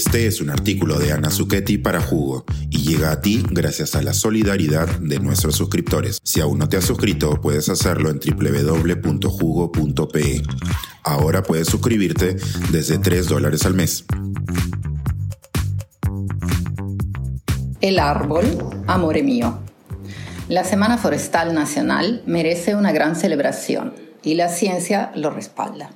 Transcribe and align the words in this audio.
Este 0.00 0.26
es 0.26 0.40
un 0.40 0.48
artículo 0.48 0.98
de 0.98 1.12
Ana 1.12 1.30
Zucchetti 1.30 1.76
para 1.76 2.00
Jugo 2.00 2.46
y 2.70 2.78
llega 2.78 3.12
a 3.12 3.20
ti 3.20 3.44
gracias 3.50 3.94
a 3.94 4.00
la 4.00 4.14
solidaridad 4.14 4.88
de 4.98 5.20
nuestros 5.20 5.56
suscriptores. 5.56 6.20
Si 6.24 6.40
aún 6.40 6.58
no 6.58 6.70
te 6.70 6.78
has 6.78 6.86
suscrito, 6.86 7.38
puedes 7.42 7.68
hacerlo 7.68 8.08
en 8.08 8.18
www.jugo.pe. 8.18 9.22
Ahora 11.02 11.42
puedes 11.42 11.68
suscribirte 11.68 12.38
desde 12.72 12.96
3 12.96 13.28
dólares 13.28 13.66
al 13.66 13.74
mes. 13.74 14.06
El 17.82 17.98
árbol, 17.98 18.46
amore 18.86 19.22
mío. 19.22 19.58
La 20.48 20.64
Semana 20.64 20.96
Forestal 20.96 21.52
Nacional 21.52 22.22
merece 22.24 22.74
una 22.74 22.92
gran 22.92 23.16
celebración 23.16 23.92
y 24.22 24.34
la 24.34 24.48
ciencia 24.48 25.12
lo 25.14 25.28
respalda. 25.28 25.90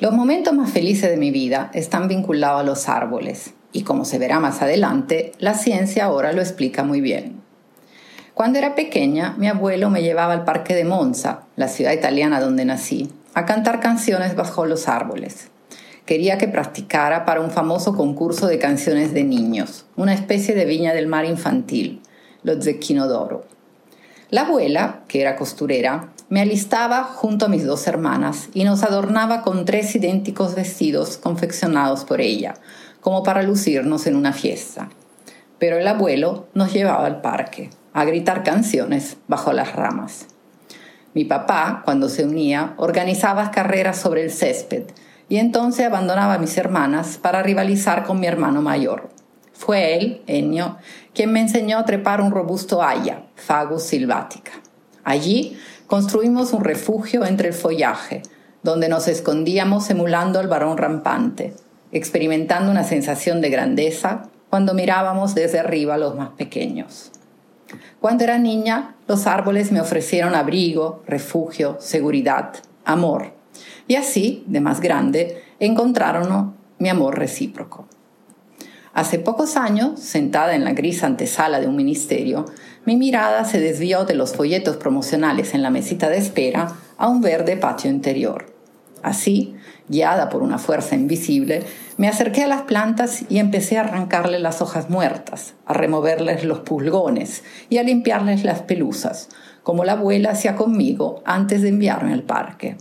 Los 0.00 0.12
momentos 0.12 0.52
más 0.54 0.72
felices 0.72 1.08
de 1.08 1.16
mi 1.16 1.30
vida 1.30 1.70
están 1.72 2.08
vinculados 2.08 2.60
a 2.60 2.64
los 2.64 2.88
árboles 2.88 3.54
y 3.70 3.82
como 3.82 4.04
se 4.04 4.18
verá 4.18 4.40
más 4.40 4.60
adelante, 4.60 5.32
la 5.38 5.54
ciencia 5.54 6.06
ahora 6.06 6.32
lo 6.32 6.40
explica 6.40 6.82
muy 6.82 7.00
bien. 7.00 7.40
Cuando 8.34 8.58
era 8.58 8.74
pequeña, 8.74 9.36
mi 9.38 9.46
abuelo 9.46 9.90
me 9.90 10.02
llevaba 10.02 10.32
al 10.32 10.44
Parque 10.44 10.74
de 10.74 10.84
Monza, 10.84 11.42
la 11.54 11.68
ciudad 11.68 11.92
italiana 11.92 12.40
donde 12.40 12.64
nací, 12.64 13.08
a 13.34 13.44
cantar 13.44 13.78
canciones 13.78 14.34
bajo 14.34 14.66
los 14.66 14.88
árboles. 14.88 15.50
Quería 16.06 16.38
que 16.38 16.48
practicara 16.48 17.24
para 17.24 17.40
un 17.40 17.52
famoso 17.52 17.94
concurso 17.96 18.48
de 18.48 18.58
canciones 18.58 19.14
de 19.14 19.22
niños, 19.22 19.86
una 19.94 20.12
especie 20.12 20.56
de 20.56 20.64
viña 20.64 20.92
del 20.92 21.06
mar 21.06 21.24
infantil, 21.24 22.02
los 22.42 22.64
Zecchino 22.64 23.06
d'Oro. 23.06 23.44
La 24.30 24.42
abuela, 24.42 25.02
que 25.06 25.20
era 25.20 25.36
costurera, 25.36 26.08
me 26.34 26.40
alistaba 26.40 27.04
junto 27.04 27.46
a 27.46 27.48
mis 27.48 27.64
dos 27.64 27.86
hermanas 27.86 28.48
y 28.54 28.64
nos 28.64 28.82
adornaba 28.82 29.42
con 29.42 29.64
tres 29.64 29.94
idénticos 29.94 30.56
vestidos 30.56 31.16
confeccionados 31.16 32.04
por 32.04 32.20
ella, 32.20 32.54
como 33.00 33.22
para 33.22 33.44
lucirnos 33.44 34.08
en 34.08 34.16
una 34.16 34.32
fiesta. 34.32 34.88
Pero 35.60 35.78
el 35.78 35.86
abuelo 35.86 36.48
nos 36.52 36.72
llevaba 36.72 37.06
al 37.06 37.20
parque, 37.20 37.70
a 37.92 38.04
gritar 38.04 38.42
canciones 38.42 39.16
bajo 39.28 39.52
las 39.52 39.76
ramas. 39.76 40.26
Mi 41.12 41.24
papá, 41.24 41.82
cuando 41.84 42.08
se 42.08 42.24
unía, 42.24 42.74
organizaba 42.78 43.52
carreras 43.52 43.98
sobre 43.98 44.24
el 44.24 44.32
césped 44.32 44.86
y 45.28 45.36
entonces 45.36 45.86
abandonaba 45.86 46.34
a 46.34 46.38
mis 46.38 46.58
hermanas 46.58 47.16
para 47.16 47.44
rivalizar 47.44 48.02
con 48.02 48.18
mi 48.18 48.26
hermano 48.26 48.60
mayor. 48.60 49.08
Fue 49.52 49.96
él, 49.96 50.24
Ennio, 50.26 50.78
quien 51.14 51.30
me 51.30 51.38
enseñó 51.38 51.78
a 51.78 51.84
trepar 51.84 52.20
un 52.20 52.32
robusto 52.32 52.82
haya, 52.82 53.22
Fagus 53.36 53.84
silvática. 53.84 54.50
Allí 55.04 55.56
construimos 55.86 56.52
un 56.52 56.64
refugio 56.64 57.24
entre 57.24 57.48
el 57.48 57.54
follaje, 57.54 58.22
donde 58.62 58.88
nos 58.88 59.06
escondíamos 59.06 59.90
emulando 59.90 60.40
al 60.40 60.48
varón 60.48 60.78
rampante, 60.78 61.54
experimentando 61.92 62.70
una 62.70 62.84
sensación 62.84 63.40
de 63.40 63.50
grandeza 63.50 64.30
cuando 64.50 64.74
mirábamos 64.74 65.34
desde 65.34 65.60
arriba 65.60 65.94
a 65.94 65.98
los 65.98 66.16
más 66.16 66.30
pequeños. 66.30 67.12
Cuando 68.00 68.24
era 68.24 68.38
niña, 68.38 68.94
los 69.06 69.26
árboles 69.26 69.72
me 69.72 69.80
ofrecieron 69.80 70.34
abrigo, 70.34 71.02
refugio, 71.06 71.76
seguridad, 71.80 72.54
amor. 72.84 73.34
Y 73.86 73.96
así, 73.96 74.44
de 74.46 74.60
más 74.60 74.80
grande, 74.80 75.42
encontraron 75.58 76.54
mi 76.78 76.88
amor 76.88 77.18
recíproco. 77.18 77.86
Hace 78.92 79.18
pocos 79.18 79.56
años, 79.56 79.98
sentada 79.98 80.54
en 80.54 80.64
la 80.64 80.72
gris 80.72 81.02
antesala 81.02 81.60
de 81.60 81.66
un 81.66 81.74
ministerio, 81.74 82.44
mi 82.84 82.96
mirada 82.96 83.44
se 83.44 83.60
desvió 83.60 84.04
de 84.04 84.14
los 84.14 84.34
folletos 84.34 84.76
promocionales 84.76 85.54
en 85.54 85.62
la 85.62 85.70
mesita 85.70 86.08
de 86.08 86.18
espera 86.18 86.72
a 86.98 87.08
un 87.08 87.20
verde 87.20 87.56
patio 87.56 87.90
interior. 87.90 88.54
Así, 89.02 89.54
guiada 89.88 90.28
por 90.30 90.42
una 90.42 90.58
fuerza 90.58 90.94
invisible, 90.94 91.62
me 91.96 92.08
acerqué 92.08 92.42
a 92.44 92.48
las 92.48 92.62
plantas 92.62 93.24
y 93.28 93.38
empecé 93.38 93.76
a 93.76 93.82
arrancarle 93.82 94.38
las 94.38 94.62
hojas 94.62 94.88
muertas, 94.88 95.54
a 95.66 95.74
removerles 95.74 96.44
los 96.44 96.60
pulgones 96.60 97.42
y 97.68 97.78
a 97.78 97.82
limpiarles 97.82 98.44
las 98.44 98.62
pelusas, 98.62 99.28
como 99.62 99.84
la 99.84 99.92
abuela 99.92 100.30
hacía 100.30 100.56
conmigo 100.56 101.22
antes 101.24 101.62
de 101.62 101.68
enviarme 101.68 102.12
al 102.12 102.22
parque. 102.22 102.76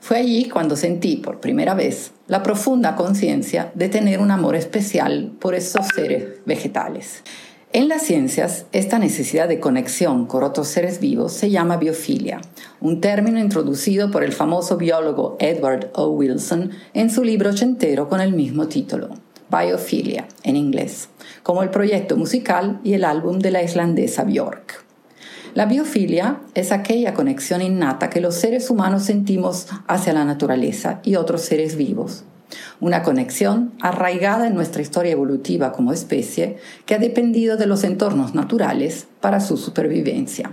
Fue 0.00 0.16
allí 0.16 0.48
cuando 0.48 0.76
sentí 0.76 1.16
por 1.16 1.40
primera 1.40 1.74
vez 1.74 2.12
la 2.26 2.42
profunda 2.42 2.96
conciencia 2.96 3.70
de 3.74 3.88
tener 3.88 4.20
un 4.20 4.30
amor 4.30 4.56
especial 4.56 5.32
por 5.38 5.54
esos 5.54 5.86
seres 5.94 6.44
vegetales. 6.46 7.22
En 7.72 7.88
las 7.88 8.02
ciencias, 8.02 8.66
esta 8.72 8.98
necesidad 8.98 9.46
de 9.46 9.60
conexión 9.60 10.26
con 10.26 10.42
otros 10.42 10.66
seres 10.66 10.98
vivos 10.98 11.32
se 11.32 11.50
llama 11.50 11.76
biofilia, 11.76 12.40
un 12.80 13.00
término 13.00 13.38
introducido 13.38 14.10
por 14.10 14.24
el 14.24 14.32
famoso 14.32 14.76
biólogo 14.76 15.36
Edward 15.38 15.88
O. 15.94 16.08
Wilson 16.08 16.72
en 16.94 17.10
su 17.10 17.22
libro 17.22 17.50
ochentero 17.50 18.08
con 18.08 18.20
el 18.20 18.32
mismo 18.32 18.66
título, 18.66 19.10
Biophilia, 19.52 20.26
en 20.42 20.56
inglés, 20.56 21.10
como 21.44 21.62
el 21.62 21.70
proyecto 21.70 22.16
musical 22.16 22.80
y 22.82 22.94
el 22.94 23.04
álbum 23.04 23.38
de 23.38 23.52
la 23.52 23.62
islandesa 23.62 24.24
Björk. 24.24 24.84
La 25.54 25.66
biofilia 25.66 26.40
es 26.54 26.72
aquella 26.72 27.14
conexión 27.14 27.62
innata 27.62 28.10
que 28.10 28.20
los 28.20 28.34
seres 28.34 28.68
humanos 28.68 29.04
sentimos 29.04 29.68
hacia 29.86 30.12
la 30.12 30.24
naturaleza 30.24 30.98
y 31.04 31.14
otros 31.14 31.42
seres 31.42 31.76
vivos. 31.76 32.24
Una 32.80 33.02
conexión 33.02 33.72
arraigada 33.80 34.46
en 34.46 34.54
nuestra 34.54 34.82
historia 34.82 35.12
evolutiva 35.12 35.72
como 35.72 35.92
especie 35.92 36.56
que 36.86 36.94
ha 36.94 36.98
dependido 36.98 37.56
de 37.56 37.66
los 37.66 37.84
entornos 37.84 38.34
naturales 38.34 39.06
para 39.20 39.40
su 39.40 39.56
supervivencia. 39.56 40.52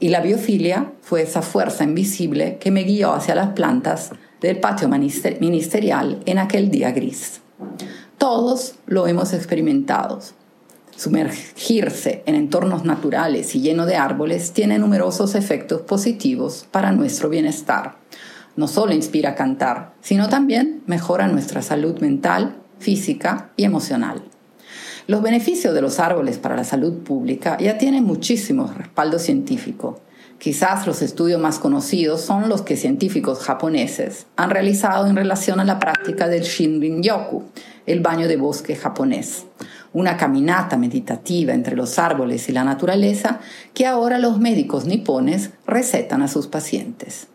Y 0.00 0.08
la 0.08 0.20
biofilia 0.20 0.92
fue 1.00 1.22
esa 1.22 1.42
fuerza 1.42 1.84
invisible 1.84 2.58
que 2.58 2.70
me 2.70 2.82
guió 2.82 3.12
hacia 3.12 3.34
las 3.34 3.50
plantas 3.50 4.10
del 4.40 4.58
patio 4.58 4.88
ministerial 4.88 6.20
en 6.26 6.38
aquel 6.38 6.70
día 6.70 6.90
gris. 6.90 7.40
Todos 8.18 8.74
lo 8.86 9.06
hemos 9.06 9.32
experimentado, 9.32 10.20
Sumergirse 10.96 12.22
en 12.24 12.34
entornos 12.36 12.84
naturales 12.84 13.54
y 13.54 13.60
lleno 13.60 13.84
de 13.84 13.96
árboles 13.96 14.52
tiene 14.52 14.78
numerosos 14.78 15.34
efectos 15.34 15.82
positivos 15.82 16.66
para 16.70 16.90
nuestro 16.90 17.28
bienestar. 17.28 17.96
No 18.56 18.68
solo 18.68 18.92
inspira 18.92 19.30
a 19.30 19.34
cantar, 19.34 19.94
sino 20.00 20.28
también 20.28 20.82
mejora 20.86 21.28
nuestra 21.28 21.62
salud 21.62 22.00
mental, 22.00 22.56
física 22.78 23.50
y 23.56 23.64
emocional. 23.64 24.22
Los 25.06 25.22
beneficios 25.22 25.74
de 25.74 25.82
los 25.82 26.00
árboles 26.00 26.38
para 26.38 26.56
la 26.56 26.64
salud 26.64 27.02
pública 27.04 27.56
ya 27.58 27.78
tienen 27.78 28.04
muchísimo 28.04 28.72
respaldo 28.76 29.18
científico. 29.18 30.00
Quizás 30.38 30.86
los 30.86 31.00
estudios 31.00 31.40
más 31.40 31.58
conocidos 31.58 32.20
son 32.20 32.48
los 32.48 32.62
que 32.62 32.76
científicos 32.76 33.38
japoneses 33.40 34.26
han 34.36 34.50
realizado 34.50 35.06
en 35.06 35.16
relación 35.16 35.60
a 35.60 35.64
la 35.64 35.78
práctica 35.78 36.28
del 36.28 36.42
Shinrin-yoku, 36.42 37.44
el 37.86 38.00
baño 38.00 38.26
de 38.26 38.36
bosque 38.36 38.74
japonés 38.74 39.46
una 39.96 40.18
caminata 40.18 40.76
meditativa 40.76 41.54
entre 41.54 41.74
los 41.74 41.98
árboles 41.98 42.50
y 42.50 42.52
la 42.52 42.64
naturaleza 42.64 43.40
que 43.72 43.86
ahora 43.86 44.18
los 44.18 44.38
médicos 44.38 44.84
nipones 44.84 45.52
recetan 45.66 46.20
a 46.20 46.28
sus 46.28 46.48
pacientes. 46.48 47.28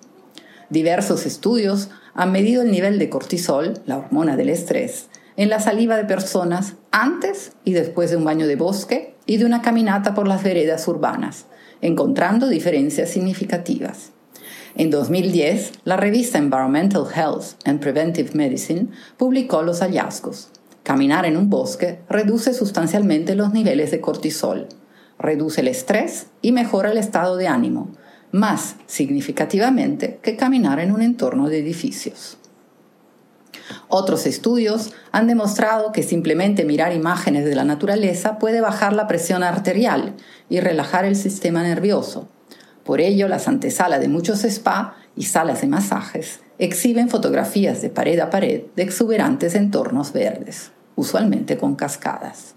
Diversos 0.71 1.25
estudios 1.25 1.89
han 2.13 2.31
medido 2.31 2.61
el 2.61 2.71
nivel 2.71 2.97
de 2.97 3.09
cortisol, 3.09 3.73
la 3.85 3.97
hormona 3.97 4.37
del 4.37 4.47
estrés, 4.47 5.09
en 5.35 5.49
la 5.49 5.59
saliva 5.59 5.97
de 5.97 6.05
personas 6.05 6.75
antes 6.91 7.51
y 7.65 7.73
después 7.73 8.09
de 8.09 8.15
un 8.15 8.23
baño 8.23 8.47
de 8.47 8.55
bosque 8.55 9.13
y 9.25 9.35
de 9.35 9.43
una 9.43 9.61
caminata 9.61 10.13
por 10.13 10.29
las 10.29 10.43
veredas 10.43 10.87
urbanas, 10.87 11.45
encontrando 11.81 12.47
diferencias 12.47 13.09
significativas. 13.09 14.11
En 14.77 14.91
2010, 14.91 15.73
la 15.83 15.97
revista 15.97 16.37
Environmental 16.37 17.03
Health 17.13 17.57
and 17.65 17.81
Preventive 17.81 18.29
Medicine 18.33 18.87
publicó 19.17 19.63
los 19.63 19.81
hallazgos. 19.81 20.51
Caminar 20.83 21.25
en 21.25 21.35
un 21.35 21.49
bosque 21.49 21.99
reduce 22.07 22.53
sustancialmente 22.53 23.35
los 23.35 23.51
niveles 23.51 23.91
de 23.91 23.99
cortisol, 23.99 24.69
reduce 25.19 25.59
el 25.59 25.67
estrés 25.67 26.27
y 26.41 26.53
mejora 26.53 26.91
el 26.91 26.97
estado 26.97 27.35
de 27.35 27.49
ánimo, 27.49 27.91
más 28.31 28.75
significativamente 28.87 30.19
que 30.21 30.35
caminar 30.35 30.79
en 30.79 30.91
un 30.91 31.01
entorno 31.01 31.49
de 31.49 31.59
edificios. 31.59 32.37
Otros 33.87 34.25
estudios 34.25 34.93
han 35.11 35.27
demostrado 35.27 35.91
que 35.91 36.03
simplemente 36.03 36.65
mirar 36.65 36.93
imágenes 36.93 37.45
de 37.45 37.55
la 37.55 37.63
naturaleza 37.63 38.39
puede 38.39 38.61
bajar 38.61 38.93
la 38.93 39.07
presión 39.07 39.43
arterial 39.43 40.15
y 40.49 40.59
relajar 40.59 41.05
el 41.05 41.15
sistema 41.15 41.63
nervioso. 41.63 42.27
Por 42.83 43.01
ello, 43.01 43.27
las 43.27 43.47
antesalas 43.47 44.01
de 44.01 44.07
muchos 44.07 44.43
spa 44.43 44.95
y 45.15 45.23
salas 45.23 45.61
de 45.61 45.67
masajes 45.67 46.39
exhiben 46.57 47.09
fotografías 47.09 47.81
de 47.81 47.89
pared 47.89 48.19
a 48.19 48.29
pared 48.29 48.63
de 48.75 48.83
exuberantes 48.83 49.55
entornos 49.55 50.13
verdes, 50.13 50.71
usualmente 50.95 51.57
con 51.57 51.75
cascadas. 51.75 52.55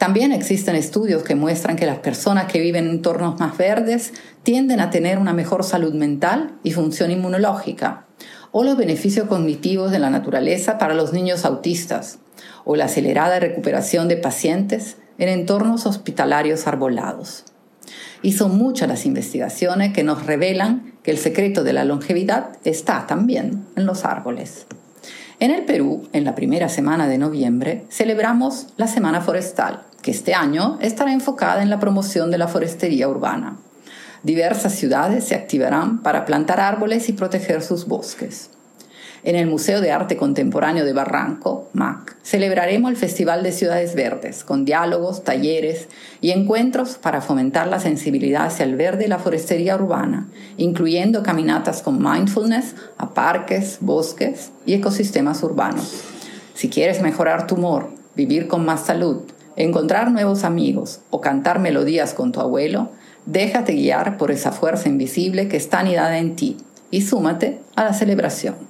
También 0.00 0.32
existen 0.32 0.76
estudios 0.76 1.24
que 1.24 1.34
muestran 1.34 1.76
que 1.76 1.84
las 1.84 1.98
personas 1.98 2.50
que 2.50 2.58
viven 2.58 2.86
en 2.86 2.90
entornos 2.92 3.38
más 3.38 3.58
verdes 3.58 4.14
tienden 4.42 4.80
a 4.80 4.88
tener 4.88 5.18
una 5.18 5.34
mejor 5.34 5.62
salud 5.62 5.92
mental 5.92 6.54
y 6.62 6.70
función 6.70 7.10
inmunológica, 7.10 8.06
o 8.50 8.64
los 8.64 8.78
beneficios 8.78 9.28
cognitivos 9.28 9.90
de 9.90 9.98
la 9.98 10.08
naturaleza 10.08 10.78
para 10.78 10.94
los 10.94 11.12
niños 11.12 11.44
autistas, 11.44 12.18
o 12.64 12.76
la 12.76 12.86
acelerada 12.86 13.40
recuperación 13.40 14.08
de 14.08 14.16
pacientes 14.16 14.96
en 15.18 15.28
entornos 15.28 15.84
hospitalarios 15.84 16.66
arbolados. 16.66 17.44
Y 18.22 18.32
son 18.32 18.56
muchas 18.56 18.88
las 18.88 19.04
investigaciones 19.04 19.92
que 19.92 20.02
nos 20.02 20.24
revelan 20.24 20.94
que 21.02 21.10
el 21.10 21.18
secreto 21.18 21.62
de 21.62 21.74
la 21.74 21.84
longevidad 21.84 22.56
está 22.64 23.06
también 23.06 23.66
en 23.76 23.84
los 23.84 24.06
árboles. 24.06 24.66
En 25.40 25.50
el 25.50 25.64
Perú, 25.64 26.06
en 26.12 26.24
la 26.24 26.34
primera 26.34 26.68
semana 26.68 27.08
de 27.08 27.16
noviembre, 27.16 27.86
celebramos 27.88 28.66
la 28.76 28.86
Semana 28.86 29.22
Forestal, 29.22 29.80
que 30.02 30.10
este 30.10 30.34
año 30.34 30.76
estará 30.82 31.14
enfocada 31.14 31.62
en 31.62 31.70
la 31.70 31.80
promoción 31.80 32.30
de 32.30 32.36
la 32.36 32.46
forestería 32.46 33.08
urbana. 33.08 33.56
Diversas 34.22 34.74
ciudades 34.74 35.24
se 35.24 35.34
activarán 35.34 36.02
para 36.02 36.26
plantar 36.26 36.60
árboles 36.60 37.08
y 37.08 37.14
proteger 37.14 37.62
sus 37.62 37.86
bosques. 37.86 38.50
En 39.22 39.36
el 39.36 39.46
Museo 39.46 39.82
de 39.82 39.92
Arte 39.92 40.16
Contemporáneo 40.16 40.86
de 40.86 40.94
Barranco, 40.94 41.68
MAC, 41.74 42.16
celebraremos 42.22 42.90
el 42.90 42.96
Festival 42.96 43.42
de 43.42 43.52
Ciudades 43.52 43.94
Verdes, 43.94 44.44
con 44.44 44.64
diálogos, 44.64 45.24
talleres 45.24 45.88
y 46.22 46.30
encuentros 46.30 46.96
para 46.96 47.20
fomentar 47.20 47.66
la 47.66 47.80
sensibilidad 47.80 48.46
hacia 48.46 48.64
el 48.64 48.76
verde 48.76 49.04
y 49.04 49.08
la 49.08 49.18
forestería 49.18 49.76
urbana, 49.76 50.26
incluyendo 50.56 51.22
caminatas 51.22 51.82
con 51.82 52.02
mindfulness 52.02 52.74
a 52.96 53.10
parques, 53.10 53.76
bosques 53.82 54.52
y 54.64 54.72
ecosistemas 54.72 55.42
urbanos. 55.42 56.02
Si 56.54 56.70
quieres 56.70 57.02
mejorar 57.02 57.46
tu 57.46 57.56
humor, 57.56 57.90
vivir 58.16 58.48
con 58.48 58.64
más 58.64 58.86
salud, 58.86 59.24
encontrar 59.56 60.10
nuevos 60.10 60.44
amigos 60.44 61.00
o 61.10 61.20
cantar 61.20 61.58
melodías 61.58 62.14
con 62.14 62.32
tu 62.32 62.40
abuelo, 62.40 62.90
déjate 63.26 63.74
guiar 63.74 64.16
por 64.16 64.30
esa 64.30 64.50
fuerza 64.50 64.88
invisible 64.88 65.46
que 65.48 65.58
está 65.58 65.80
anidada 65.80 66.16
en 66.16 66.36
ti 66.36 66.56
y 66.90 67.02
súmate 67.02 67.58
a 67.76 67.84
la 67.84 67.92
celebración. 67.92 68.69